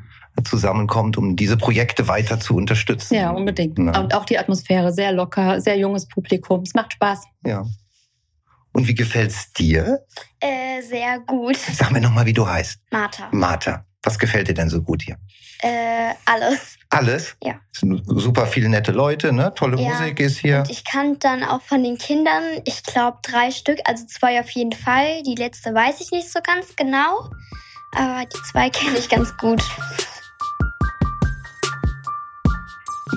zusammenkommt, 0.44 1.18
um 1.18 1.36
diese 1.36 1.58
Projekte 1.58 2.08
weiter 2.08 2.40
zu 2.40 2.56
unterstützen. 2.56 3.16
Ja, 3.16 3.32
unbedingt. 3.32 3.80
Ja. 3.80 4.00
Und 4.00 4.14
auch 4.14 4.26
die 4.26 4.38
Atmosphäre, 4.38 4.92
sehr 4.92 5.14
locker, 5.14 5.62
sehr 5.62 5.78
junges 5.78 6.08
Publikum. 6.08 6.62
Es 6.62 6.74
macht 6.74 6.94
Spaß. 6.94 7.24
Ja. 7.46 7.66
Und 8.74 8.90
wie 8.90 8.96
gefällt's 8.96 9.54
dir? 9.54 10.06
Äh, 10.42 10.82
sehr 10.82 11.20
gut. 11.26 11.56
Sag 11.56 11.92
mir 11.92 12.02
nochmal, 12.02 12.26
wie 12.26 12.34
du 12.34 12.46
heißt. 12.46 12.78
Martha. 12.92 13.30
Martha. 13.32 13.86
Was 14.06 14.20
gefällt 14.20 14.48
dir 14.48 14.54
denn 14.54 14.70
so 14.70 14.84
gut 14.84 15.02
hier? 15.02 15.18
Äh, 15.62 16.14
alles. 16.26 16.78
Alles? 16.92 17.36
Ja. 17.44 17.56
Es 17.74 17.80
sind 17.80 18.04
super 18.06 18.46
viele 18.46 18.70
nette 18.70 18.92
Leute, 18.92 19.34
ne? 19.34 19.52
Tolle 19.56 19.82
Ja. 19.82 19.90
Musik 19.90 20.20
ist 20.20 20.38
hier. 20.38 20.60
Und 20.60 20.70
ich 20.70 20.86
kannte 20.86 21.20
dann 21.22 21.44
auch 21.44 21.64
von 21.64 21.84
den 21.84 21.98
Kindern, 21.98 22.44
ich 22.66 22.84
glaube 22.84 23.18
drei 23.24 23.50
Stück, 23.50 23.80
also 23.86 24.06
zwei 24.06 24.40
auf 24.40 24.50
jeden 24.52 24.74
Fall. 24.74 25.24
Die 25.24 25.34
letzte 25.34 25.74
weiß 25.74 26.02
ich 26.02 26.12
nicht 26.12 26.32
so 26.32 26.40
ganz 26.44 26.76
genau. 26.76 27.32
Aber 27.96 28.26
die 28.26 28.42
zwei 28.52 28.70
kenne 28.70 28.96
ich 29.00 29.10
ganz 29.10 29.36
gut. 29.38 29.64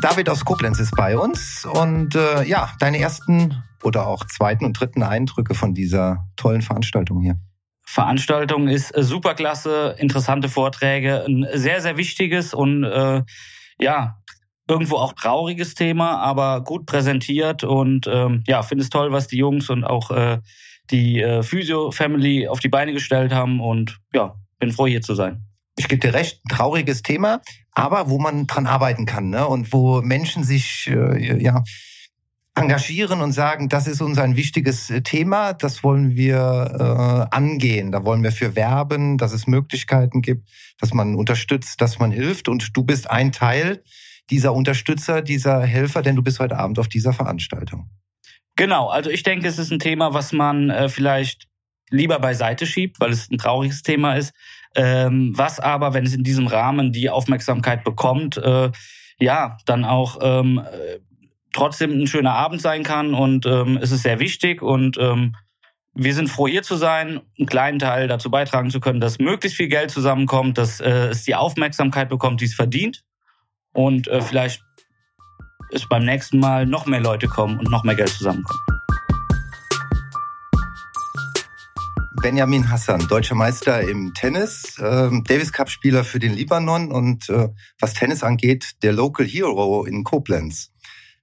David 0.01 0.31
aus 0.31 0.43
Koblenz 0.43 0.81
ist 0.81 0.97
bei 0.97 1.19
uns 1.19 1.67
und 1.67 2.15
äh, 2.15 2.45
ja, 2.45 2.71
deine 2.79 2.99
ersten 2.99 3.63
oder 3.83 4.07
auch 4.07 4.25
zweiten 4.25 4.65
und 4.65 4.81
dritten 4.81 5.03
Eindrücke 5.03 5.55
von 5.55 5.75
dieser 5.75 6.27
tollen 6.37 6.63
Veranstaltung 6.63 7.21
hier. 7.21 7.37
Veranstaltung 7.91 8.69
ist 8.69 8.95
äh, 8.95 9.03
superklasse, 9.03 9.97
interessante 9.99 10.51
Vorträge, 10.51 11.25
ein 11.27 11.47
sehr, 11.55 11.81
sehr 11.81 11.97
wichtiges 11.97 12.53
und 12.53 12.85
äh, 12.85 13.23
ja, 13.81 14.19
irgendwo 14.69 14.97
auch 14.97 15.15
trauriges 15.15 15.75
Thema, 15.75 16.19
aber 16.19 16.63
gut 16.65 16.85
präsentiert 16.85 17.65
und 17.65 18.07
ähm, 18.07 18.45
ja, 18.47 18.63
finde 18.63 18.85
es 18.85 18.91
toll, 18.91 19.11
was 19.11 19.27
die 19.27 19.39
Jungs 19.39 19.71
und 19.71 19.85
auch 19.85 20.11
äh, 20.11 20.39
die 20.91 21.23
äh, 21.23 21.43
Physio-Family 21.43 22.47
auf 22.49 22.61
die 22.61 22.69
Beine 22.69 22.93
gestellt 22.93 23.33
haben 23.33 23.59
und 23.59 23.99
ja, 24.13 24.35
bin 24.59 24.71
froh 24.71 24.87
hier 24.87 25.01
zu 25.01 25.15
sein. 25.15 25.47
Ich 25.79 25.89
gebe 25.89 26.07
dir 26.07 26.13
recht, 26.13 26.45
ein 26.45 26.55
trauriges 26.55 27.01
Thema, 27.01 27.41
aber 27.73 28.11
wo 28.11 28.19
man 28.19 28.47
dran 28.47 28.67
arbeiten 28.67 29.07
kann 29.07 29.31
ne? 29.31 29.49
und 29.49 29.73
wo 29.73 30.03
Menschen 30.03 30.45
sich 30.45 30.91
äh, 30.93 31.43
ja, 31.43 31.65
engagieren 32.61 33.21
und 33.21 33.33
sagen, 33.33 33.69
das 33.69 33.87
ist 33.87 34.01
uns 34.01 34.19
ein 34.19 34.37
wichtiges 34.37 34.91
äh, 34.91 35.03
Thema, 35.03 35.53
das 35.53 35.83
wollen 35.83 36.17
wir 36.17 37.29
äh, 37.31 37.35
angehen, 37.35 37.93
da 37.93 38.05
wollen 38.05 38.23
wir 38.23 38.33
für 38.33 38.57
werben, 38.57 39.19
dass 39.19 39.33
es 39.33 39.47
Möglichkeiten 39.47 40.23
gibt, 40.23 40.49
dass 40.79 40.93
man 40.93 41.15
unterstützt, 41.15 41.81
dass 41.81 41.99
man 41.99 42.11
hilft. 42.11 42.49
Und 42.49 42.77
du 42.77 42.85
bist 42.85 43.11
ein 43.11 43.33
Teil 43.33 43.83
dieser 44.31 44.53
Unterstützer, 44.53 45.23
dieser 45.23 45.63
Helfer, 45.63 46.03
denn 46.03 46.17
du 46.17 46.23
bist 46.23 46.41
heute 46.41 46.59
Abend 46.59 46.79
auf 46.79 46.89
dieser 46.89 47.13
Veranstaltung. 47.13 47.91
Genau, 48.57 48.89
also 48.89 49.11
ich 49.11 49.23
denke, 49.23 49.47
es 49.47 49.59
ist 49.59 49.71
ein 49.71 49.79
Thema, 49.79 50.15
was 50.15 50.33
man 50.33 50.71
äh, 50.71 50.89
vielleicht 50.89 51.47
lieber 51.91 52.19
beiseite 52.19 52.67
schiebt, 52.67 53.01
weil 53.01 53.13
es 53.13 53.31
ein 53.31 53.39
trauriges 53.39 53.83
Thema 53.83 54.15
ist, 54.15 54.35
ähm, 54.75 55.33
was 55.35 55.61
aber, 55.61 55.95
wenn 55.95 56.05
es 56.05 56.15
in 56.15 56.25
diesem 56.25 56.47
Rahmen 56.47 56.93
die 56.93 57.09
Aufmerksamkeit 57.09 57.85
bekommt, 57.85 58.37
äh, 58.37 58.71
ja, 59.21 59.57
dann 59.67 59.85
auch 59.85 60.19
ähm, 60.23 60.59
äh, 60.59 60.99
trotzdem 61.53 61.93
ein 61.93 62.07
schöner 62.07 62.35
Abend 62.35 62.61
sein 62.61 62.83
kann 62.83 63.15
und 63.15 63.47
ähm, 63.47 63.79
es 63.81 63.91
ist 63.91 64.03
sehr 64.03 64.21
wichtig 64.21 64.63
und 64.63 64.99
ähm, 64.99 65.35
wir 65.95 66.15
sind 66.15 66.29
froh, 66.29 66.47
hier 66.47 66.63
zu 66.63 66.77
sein, 66.77 67.21
einen 67.39 67.49
kleinen 67.49 67.79
Teil 67.79 68.07
dazu 68.07 68.31
beitragen 68.31 68.71
zu 68.71 68.79
können, 68.79 69.01
dass 69.01 69.19
möglichst 69.19 69.57
viel 69.57 69.69
Geld 69.69 69.91
zusammenkommt, 69.91 70.57
dass 70.57 70.81
äh, 70.81 71.09
es 71.09 71.25
die 71.25 71.35
Aufmerksamkeit 71.35 72.09
bekommt, 72.09 72.41
die 72.41 72.45
es 72.45 72.55
verdient 72.55 73.03
und 73.73 74.07
äh, 74.09 74.21
vielleicht 74.21 74.63
es 75.73 75.89
beim 75.89 76.05
nächsten 76.05 76.39
Mal 76.39 76.67
noch 76.67 76.87
mehr 76.87 77.01
Leute 77.01 77.27
kommen 77.27 77.59
und 77.59 77.71
noch 77.71 77.85
mehr 77.85 77.95
Geld 77.95 78.11
zusammenkommt. 78.11 78.61
Benjamin 82.23 82.69
Hassan, 82.69 83.07
deutscher 83.09 83.37
Meister 83.37 83.81
im 83.81 84.13
Tennis, 84.13 84.77
ähm, 84.81 85.23
Davis 85.25 85.53
Cup 85.53 85.71
Spieler 85.71 86.03
für 86.03 86.19
den 86.19 86.35
Libanon 86.35 86.91
und 86.91 87.29
äh, 87.29 87.49
was 87.81 87.95
Tennis 87.95 88.25
angeht, 88.25 88.73
der 88.83 88.93
Local 88.93 89.25
Hero 89.25 89.85
in 89.85 90.03
Koblenz. 90.03 90.73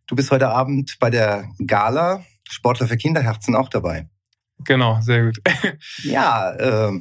Du 0.07 0.15
bist 0.15 0.29
heute 0.29 0.49
Abend 0.49 0.97
bei 0.99 1.09
der 1.09 1.49
Gala 1.65 2.23
Sportler 2.47 2.87
für 2.87 2.97
Kinderherzen 2.97 3.55
auch 3.55 3.69
dabei. 3.69 4.07
Genau, 4.59 5.01
sehr 5.01 5.25
gut. 5.25 5.41
Ja, 6.03 6.53
äh, 6.53 6.99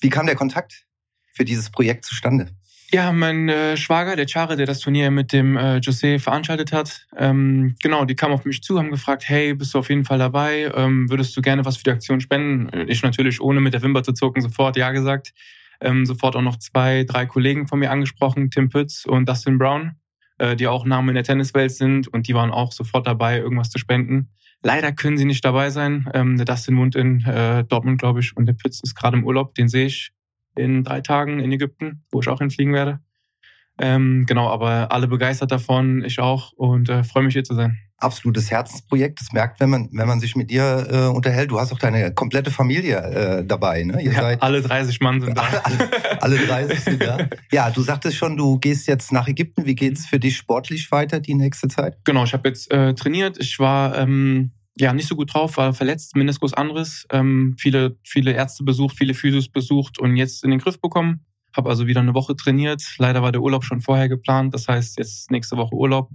wie 0.00 0.10
kam 0.10 0.26
der 0.26 0.34
Kontakt 0.34 0.86
für 1.32 1.44
dieses 1.44 1.70
Projekt 1.70 2.04
zustande? 2.04 2.48
Ja, 2.92 3.12
mein 3.12 3.48
äh, 3.48 3.76
Schwager, 3.76 4.16
der 4.16 4.26
Chare, 4.26 4.56
der 4.56 4.66
das 4.66 4.80
Turnier 4.80 5.12
mit 5.12 5.32
dem 5.32 5.56
äh, 5.56 5.76
José 5.76 6.18
veranstaltet 6.18 6.72
hat, 6.72 7.06
ähm, 7.16 7.76
genau, 7.80 8.04
die 8.04 8.16
kamen 8.16 8.34
auf 8.34 8.44
mich 8.44 8.64
zu, 8.64 8.80
haben 8.80 8.90
gefragt, 8.90 9.28
hey, 9.28 9.54
bist 9.54 9.74
du 9.74 9.78
auf 9.78 9.88
jeden 9.88 10.04
Fall 10.04 10.18
dabei? 10.18 10.72
Ähm, 10.74 11.08
würdest 11.08 11.36
du 11.36 11.42
gerne 11.42 11.64
was 11.64 11.76
für 11.76 11.84
die 11.84 11.92
Aktion 11.92 12.20
spenden? 12.20 12.88
Ich 12.88 13.04
natürlich, 13.04 13.40
ohne 13.40 13.60
mit 13.60 13.74
der 13.74 13.82
Wimper 13.82 14.02
zu 14.02 14.12
zucken, 14.12 14.42
sofort 14.42 14.76
ja 14.76 14.90
gesagt. 14.90 15.32
Ähm, 15.80 16.04
sofort 16.04 16.34
auch 16.34 16.42
noch 16.42 16.56
zwei, 16.56 17.04
drei 17.04 17.26
Kollegen 17.26 17.68
von 17.68 17.78
mir 17.78 17.92
angesprochen, 17.92 18.50
Tim 18.50 18.70
Pütz 18.70 19.04
und 19.06 19.28
Dustin 19.28 19.56
Brown, 19.56 19.99
äh, 20.40 20.56
die 20.56 20.66
auch 20.66 20.84
Namen 20.84 21.10
in 21.10 21.14
der 21.14 21.24
Tenniswelt 21.24 21.72
sind 21.72 22.08
und 22.08 22.26
die 22.26 22.34
waren 22.34 22.50
auch 22.50 22.72
sofort 22.72 23.06
dabei, 23.06 23.38
irgendwas 23.38 23.70
zu 23.70 23.78
spenden. 23.78 24.30
Leider 24.62 24.92
können 24.92 25.16
sie 25.16 25.24
nicht 25.24 25.44
dabei 25.44 25.70
sein. 25.70 26.10
Ähm, 26.14 26.36
der 26.36 26.46
Dustin 26.46 26.76
wohnt 26.76 26.96
in 26.96 27.24
äh, 27.24 27.64
Dortmund, 27.64 28.00
glaube 28.00 28.20
ich, 28.20 28.36
und 28.36 28.46
der 28.46 28.54
Pütz 28.54 28.80
ist 28.82 28.94
gerade 28.94 29.16
im 29.16 29.24
Urlaub, 29.24 29.54
den 29.54 29.68
sehe 29.68 29.86
ich 29.86 30.12
in 30.56 30.82
drei 30.82 31.00
Tagen 31.00 31.40
in 31.40 31.52
Ägypten, 31.52 32.04
wo 32.10 32.20
ich 32.20 32.28
auch 32.28 32.38
hinfliegen 32.38 32.74
werde. 32.74 33.00
Ähm, 33.82 34.26
genau, 34.26 34.48
aber 34.48 34.92
alle 34.92 35.08
begeistert 35.08 35.50
davon, 35.50 36.04
ich 36.04 36.20
auch 36.20 36.52
und 36.52 36.90
äh, 36.90 37.02
freue 37.02 37.22
mich 37.24 37.32
hier 37.32 37.44
zu 37.44 37.54
sein. 37.54 37.78
Absolutes 37.96 38.50
Herzensprojekt. 38.50 39.20
Das 39.20 39.32
merkt, 39.32 39.58
wenn 39.60 39.70
man, 39.70 39.88
wenn 39.92 40.06
man 40.06 40.20
sich 40.20 40.36
mit 40.36 40.50
dir 40.50 40.86
äh, 40.90 41.14
unterhält. 41.14 41.50
Du 41.50 41.58
hast 41.58 41.72
auch 41.72 41.78
deine 41.78 42.12
komplette 42.12 42.50
Familie 42.50 42.96
äh, 42.96 43.44
dabei. 43.44 43.82
Ne? 43.84 44.02
Ihr 44.02 44.12
Ja, 44.12 44.20
seid 44.20 44.42
alle 44.42 44.60
30 44.60 45.00
Mann 45.00 45.20
sind 45.20 45.36
da. 45.36 45.42
alle, 45.64 45.64
alle, 45.64 46.22
alle 46.22 46.38
30 46.38 46.80
sind 46.80 47.02
da. 47.02 47.18
Ja, 47.52 47.70
du 47.70 47.80
sagtest 47.80 48.16
schon, 48.16 48.36
du 48.36 48.58
gehst 48.58 48.86
jetzt 48.86 49.12
nach 49.12 49.28
Ägypten. 49.28 49.64
Wie 49.66 49.74
geht's 49.74 50.06
für 50.06 50.18
dich 50.18 50.36
sportlich 50.36 50.90
weiter 50.92 51.20
die 51.20 51.34
nächste 51.34 51.68
Zeit? 51.68 51.98
Genau, 52.04 52.24
ich 52.24 52.32
habe 52.34 52.48
jetzt 52.48 52.70
äh, 52.70 52.94
trainiert. 52.94 53.38
Ich 53.38 53.58
war 53.58 53.96
ähm, 53.96 54.52
ja 54.78 54.92
nicht 54.92 55.08
so 55.08 55.16
gut 55.16 55.32
drauf, 55.34 55.56
war 55.56 55.72
verletzt, 55.74 56.16
Meniskus 56.16 56.54
anderes. 56.54 57.06
Ähm, 57.10 57.54
viele, 57.58 57.98
viele 58.02 58.32
Ärzte 58.32 58.64
besucht, 58.64 58.96
viele 58.96 59.14
Physios 59.14 59.48
besucht 59.48 59.98
und 59.98 60.16
jetzt 60.16 60.44
in 60.44 60.50
den 60.50 60.60
Griff 60.60 60.80
bekommen. 60.80 61.24
Habe 61.56 61.68
also 61.68 61.86
wieder 61.86 62.00
eine 62.00 62.14
Woche 62.14 62.36
trainiert. 62.36 62.82
Leider 62.98 63.22
war 63.22 63.32
der 63.32 63.42
Urlaub 63.42 63.64
schon 63.64 63.80
vorher 63.80 64.08
geplant. 64.08 64.54
Das 64.54 64.68
heißt, 64.68 64.98
jetzt 64.98 65.30
nächste 65.30 65.56
Woche 65.56 65.74
Urlaub. 65.74 66.10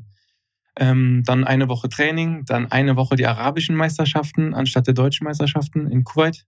Ähm, 0.77 1.23
dann 1.25 1.45
eine 1.45 1.69
Woche 1.69 1.87
Training, 1.87 2.43
dann 2.45 2.71
eine 2.71 2.97
Woche 2.97 3.15
die 3.15 3.25
arabischen 3.25 3.75
Meisterschaften 3.75 4.53
anstatt 4.53 4.87
der 4.87 4.93
deutschen 4.93 5.23
Meisterschaften 5.23 5.89
in 5.89 6.03
Kuwait. 6.03 6.45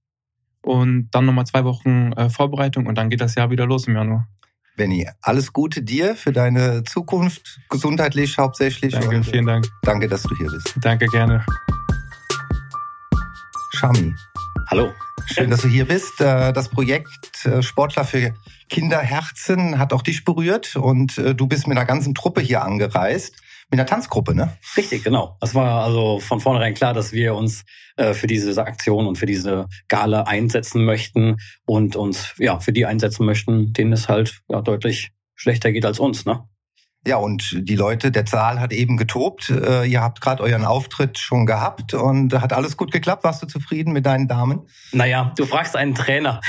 Und 0.62 1.10
dann 1.12 1.25
nochmal 1.25 1.46
zwei 1.46 1.63
Wochen 1.63 2.12
äh, 2.13 2.29
Vorbereitung 2.29 2.88
und 2.88 2.98
dann 2.98 3.10
geht 3.10 3.22
das 3.22 3.36
Jahr 3.36 3.51
wieder 3.51 3.65
los 3.65 3.88
im 3.88 3.96
Januar. 3.96 4.27
Benny, 4.75 5.10
alles 5.22 5.53
Gute 5.53 5.82
dir 5.82 6.15
für 6.15 6.32
deine 6.32 6.84
Zukunft, 6.84 7.60
gesundheitlich 7.70 8.38
hauptsächlich. 8.38 8.94
Danke, 8.94 9.24
vielen 9.24 9.48
Dank. 9.48 9.67
Danke, 9.82 10.08
dass 10.08 10.24
du 10.24 10.36
hier 10.38 10.51
bist. 10.51 10.75
Danke, 10.82 11.08
gerne. 11.08 11.44
Shami, 13.74 14.13
Hallo. 14.69 14.91
schön, 15.27 15.50
dass 15.50 15.62
du 15.62 15.69
hier 15.69 15.86
bist. 15.86 16.19
Äh, 16.19 16.51
Das 16.51 16.67
Projekt 16.67 17.45
äh, 17.45 17.62
Sportler 17.62 18.03
für 18.03 18.33
Kinderherzen 18.69 19.79
hat 19.79 19.93
auch 19.93 20.01
dich 20.01 20.25
berührt 20.25 20.75
und 20.75 21.17
äh, 21.17 21.33
du 21.33 21.47
bist 21.47 21.67
mit 21.67 21.77
einer 21.77 21.86
ganzen 21.86 22.13
Truppe 22.13 22.41
hier 22.41 22.63
angereist. 22.63 23.33
Mit 23.69 23.79
einer 23.79 23.88
Tanzgruppe, 23.88 24.36
ne? 24.36 24.57
Richtig, 24.75 25.03
genau. 25.03 25.38
Es 25.41 25.53
war 25.55 25.83
also 25.83 26.19
von 26.19 26.39
vornherein 26.39 26.74
klar, 26.74 26.93
dass 26.93 27.12
wir 27.12 27.36
uns 27.36 27.65
für 28.13 28.27
diese 28.27 28.57
Aktion 28.63 29.07
und 29.07 29.17
für 29.17 29.25
diese 29.25 29.67
Gala 29.89 30.21
einsetzen 30.21 30.86
möchten 30.86 31.36
und 31.65 31.97
uns 31.97 32.33
ja 32.38 32.59
für 32.59 32.71
die 32.71 32.86
einsetzen 32.86 33.25
möchten, 33.25 33.74
denen 33.74 33.91
es 33.91 34.07
halt 34.07 34.39
ja 34.47 34.62
deutlich 34.62 35.12
schlechter 35.36 35.74
geht 35.74 35.86
als 35.86 36.00
uns, 36.00 36.25
ne? 36.25 36.47
Ja, 37.06 37.18
und 37.18 37.56
die 37.62 37.75
Leute, 37.75 38.12
der 38.12 38.27
Saal 38.27 38.60
hat 38.60 38.74
eben 38.74 38.98
getobt. 38.98 39.50
Äh, 39.50 39.86
Ihr 39.86 40.01
habt 40.01 40.20
gerade 40.20 40.44
euren 40.44 40.66
Auftritt 40.66 41.18
schon 41.18 41.46
gehabt 41.46 41.94
und 41.94 42.34
hat 42.34 42.51
alles 42.51 42.75
gut 42.75 42.92
geklappt. 42.92 43.24
Warst 43.24 43.42
du 43.42 43.48
zufrieden 43.48 43.94
mit 43.94 44.06
deinen 44.06 44.27
Damen? 44.27 44.68
Naja, 44.92 45.32
du 45.38 45.46
fragst 45.46 45.75
einen 45.75 45.96
Trainer. 45.96 46.42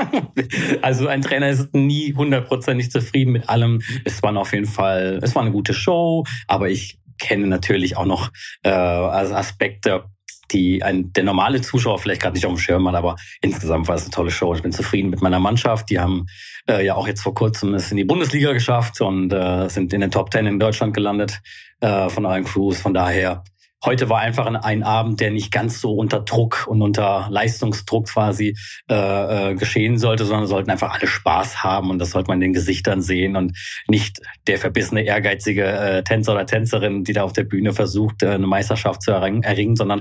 also 0.82 1.06
ein 1.06 1.22
Trainer 1.22 1.48
ist 1.48 1.74
nie 1.74 2.12
hundertprozentig 2.14 2.90
zufrieden 2.90 3.32
mit 3.32 3.48
allem. 3.48 3.80
Es 4.04 4.22
war 4.22 4.36
auf 4.36 4.52
jeden 4.52 4.66
Fall, 4.66 5.20
es 5.22 5.34
war 5.34 5.42
eine 5.42 5.52
gute 5.52 5.72
Show, 5.72 6.24
aber 6.48 6.68
ich 6.68 6.98
kenne 7.18 7.46
natürlich 7.46 7.96
auch 7.96 8.04
noch 8.04 8.30
äh, 8.62 8.70
Aspekte, 8.70 10.04
die 10.50 10.82
ein, 10.82 11.12
der 11.12 11.24
normale 11.24 11.60
Zuschauer 11.60 11.98
vielleicht 11.98 12.22
gerade 12.22 12.34
nicht 12.34 12.46
auf 12.46 12.52
dem 12.52 12.58
Schirm 12.58 12.88
hat, 12.88 12.94
aber 12.94 13.16
insgesamt 13.40 13.88
war 13.88 13.96
es 13.96 14.02
eine 14.02 14.10
tolle 14.10 14.30
Show. 14.30 14.54
Ich 14.54 14.62
bin 14.62 14.72
zufrieden 14.72 15.10
mit 15.10 15.22
meiner 15.22 15.40
Mannschaft. 15.40 15.90
Die 15.90 15.98
haben 15.98 16.26
äh, 16.68 16.84
ja 16.84 16.94
auch 16.94 17.06
jetzt 17.06 17.22
vor 17.22 17.34
kurzem 17.34 17.74
es 17.74 17.90
in 17.90 17.96
die 17.96 18.04
Bundesliga 18.04 18.52
geschafft 18.52 19.00
und 19.00 19.32
äh, 19.32 19.68
sind 19.68 19.92
in 19.92 20.00
den 20.00 20.10
Top 20.10 20.30
Ten 20.30 20.46
in 20.46 20.58
Deutschland 20.58 20.94
gelandet 20.94 21.40
äh, 21.80 22.08
von 22.08 22.26
allen 22.26 22.44
Crews. 22.44 22.80
Von 22.80 22.94
daher 22.94 23.44
heute 23.84 24.08
war 24.08 24.20
einfach 24.20 24.46
ein, 24.46 24.56
ein, 24.56 24.82
Abend, 24.82 25.20
der 25.20 25.30
nicht 25.30 25.52
ganz 25.52 25.80
so 25.80 25.94
unter 25.94 26.20
Druck 26.20 26.66
und 26.68 26.82
unter 26.82 27.28
Leistungsdruck 27.30 28.08
quasi 28.08 28.56
äh, 28.90 29.50
äh, 29.50 29.54
geschehen 29.54 29.98
sollte, 29.98 30.24
sondern 30.24 30.46
sollten 30.46 30.70
einfach 30.70 30.94
alle 30.94 31.06
Spaß 31.06 31.62
haben 31.62 31.90
und 31.90 31.98
das 31.98 32.10
sollte 32.10 32.28
man 32.28 32.38
in 32.38 32.48
den 32.48 32.52
Gesichtern 32.52 33.02
sehen 33.02 33.36
und 33.36 33.56
nicht 33.86 34.20
der 34.46 34.58
verbissene, 34.58 35.02
ehrgeizige 35.02 35.64
äh, 35.64 36.02
Tänzer 36.02 36.32
oder 36.32 36.46
Tänzerin, 36.46 37.04
die 37.04 37.12
da 37.12 37.22
auf 37.22 37.32
der 37.32 37.44
Bühne 37.44 37.72
versucht, 37.72 38.22
äh, 38.22 38.30
eine 38.30 38.46
Meisterschaft 38.46 39.02
zu 39.02 39.12
erringen, 39.12 39.42
erringen 39.42 39.76
sondern 39.76 40.00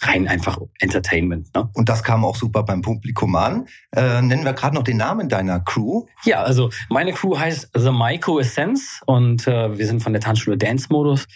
rein 0.00 0.28
einfach 0.28 0.58
Entertainment. 0.78 1.54
Ne? 1.54 1.68
Und 1.74 1.88
das 1.88 2.02
kam 2.04 2.24
auch 2.24 2.36
super 2.36 2.62
beim 2.62 2.82
Publikum 2.82 3.34
an. 3.36 3.66
Äh, 3.94 4.20
nennen 4.22 4.44
wir 4.44 4.52
gerade 4.52 4.74
noch 4.74 4.82
den 4.82 4.98
Namen 4.98 5.28
deiner 5.28 5.60
Crew. 5.60 6.04
Ja, 6.24 6.42
also 6.42 6.70
meine 6.90 7.12
Crew 7.12 7.38
heißt 7.38 7.70
The 7.74 7.90
Maiko 7.90 8.38
Essence 8.38 9.00
und 9.06 9.46
äh, 9.46 9.76
wir 9.76 9.86
sind 9.86 10.02
von 10.02 10.12
der 10.12 10.20
Tanzschule 10.20 10.58
Dance 10.58 10.88
Modus 10.90 11.26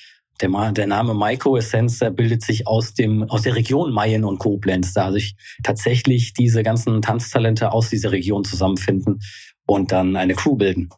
der, 0.40 0.72
der 0.72 0.86
Name 0.86 1.14
Maiko 1.14 1.56
Essenz 1.56 2.00
bildet 2.12 2.42
sich 2.42 2.66
aus 2.66 2.94
dem 2.94 3.24
aus 3.24 3.42
der 3.42 3.54
Region 3.54 3.92
Mayen 3.92 4.24
und 4.24 4.38
Koblenz, 4.38 4.92
da 4.92 5.12
sich 5.12 5.36
tatsächlich 5.62 6.32
diese 6.32 6.62
ganzen 6.62 7.02
Tanztalente 7.02 7.72
aus 7.72 7.90
dieser 7.90 8.12
Region 8.12 8.44
zusammenfinden 8.44 9.20
und 9.66 9.92
dann 9.92 10.16
eine 10.16 10.34
Crew 10.34 10.56
bilden. 10.56 10.88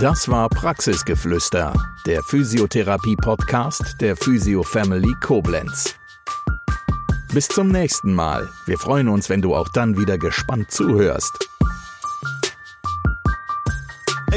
Das 0.00 0.28
war 0.28 0.48
Praxisgeflüster, 0.48 1.72
der 2.06 2.22
Physiotherapie-Podcast 2.22 3.96
der 4.00 4.16
Physio 4.16 4.62
Family 4.62 5.12
Koblenz. 5.20 5.96
Bis 7.34 7.48
zum 7.48 7.68
nächsten 7.68 8.14
Mal. 8.14 8.48
Wir 8.66 8.78
freuen 8.78 9.08
uns, 9.08 9.28
wenn 9.28 9.42
du 9.42 9.56
auch 9.56 9.68
dann 9.70 9.98
wieder 9.98 10.16
gespannt 10.16 10.70
zuhörst. 10.70 11.47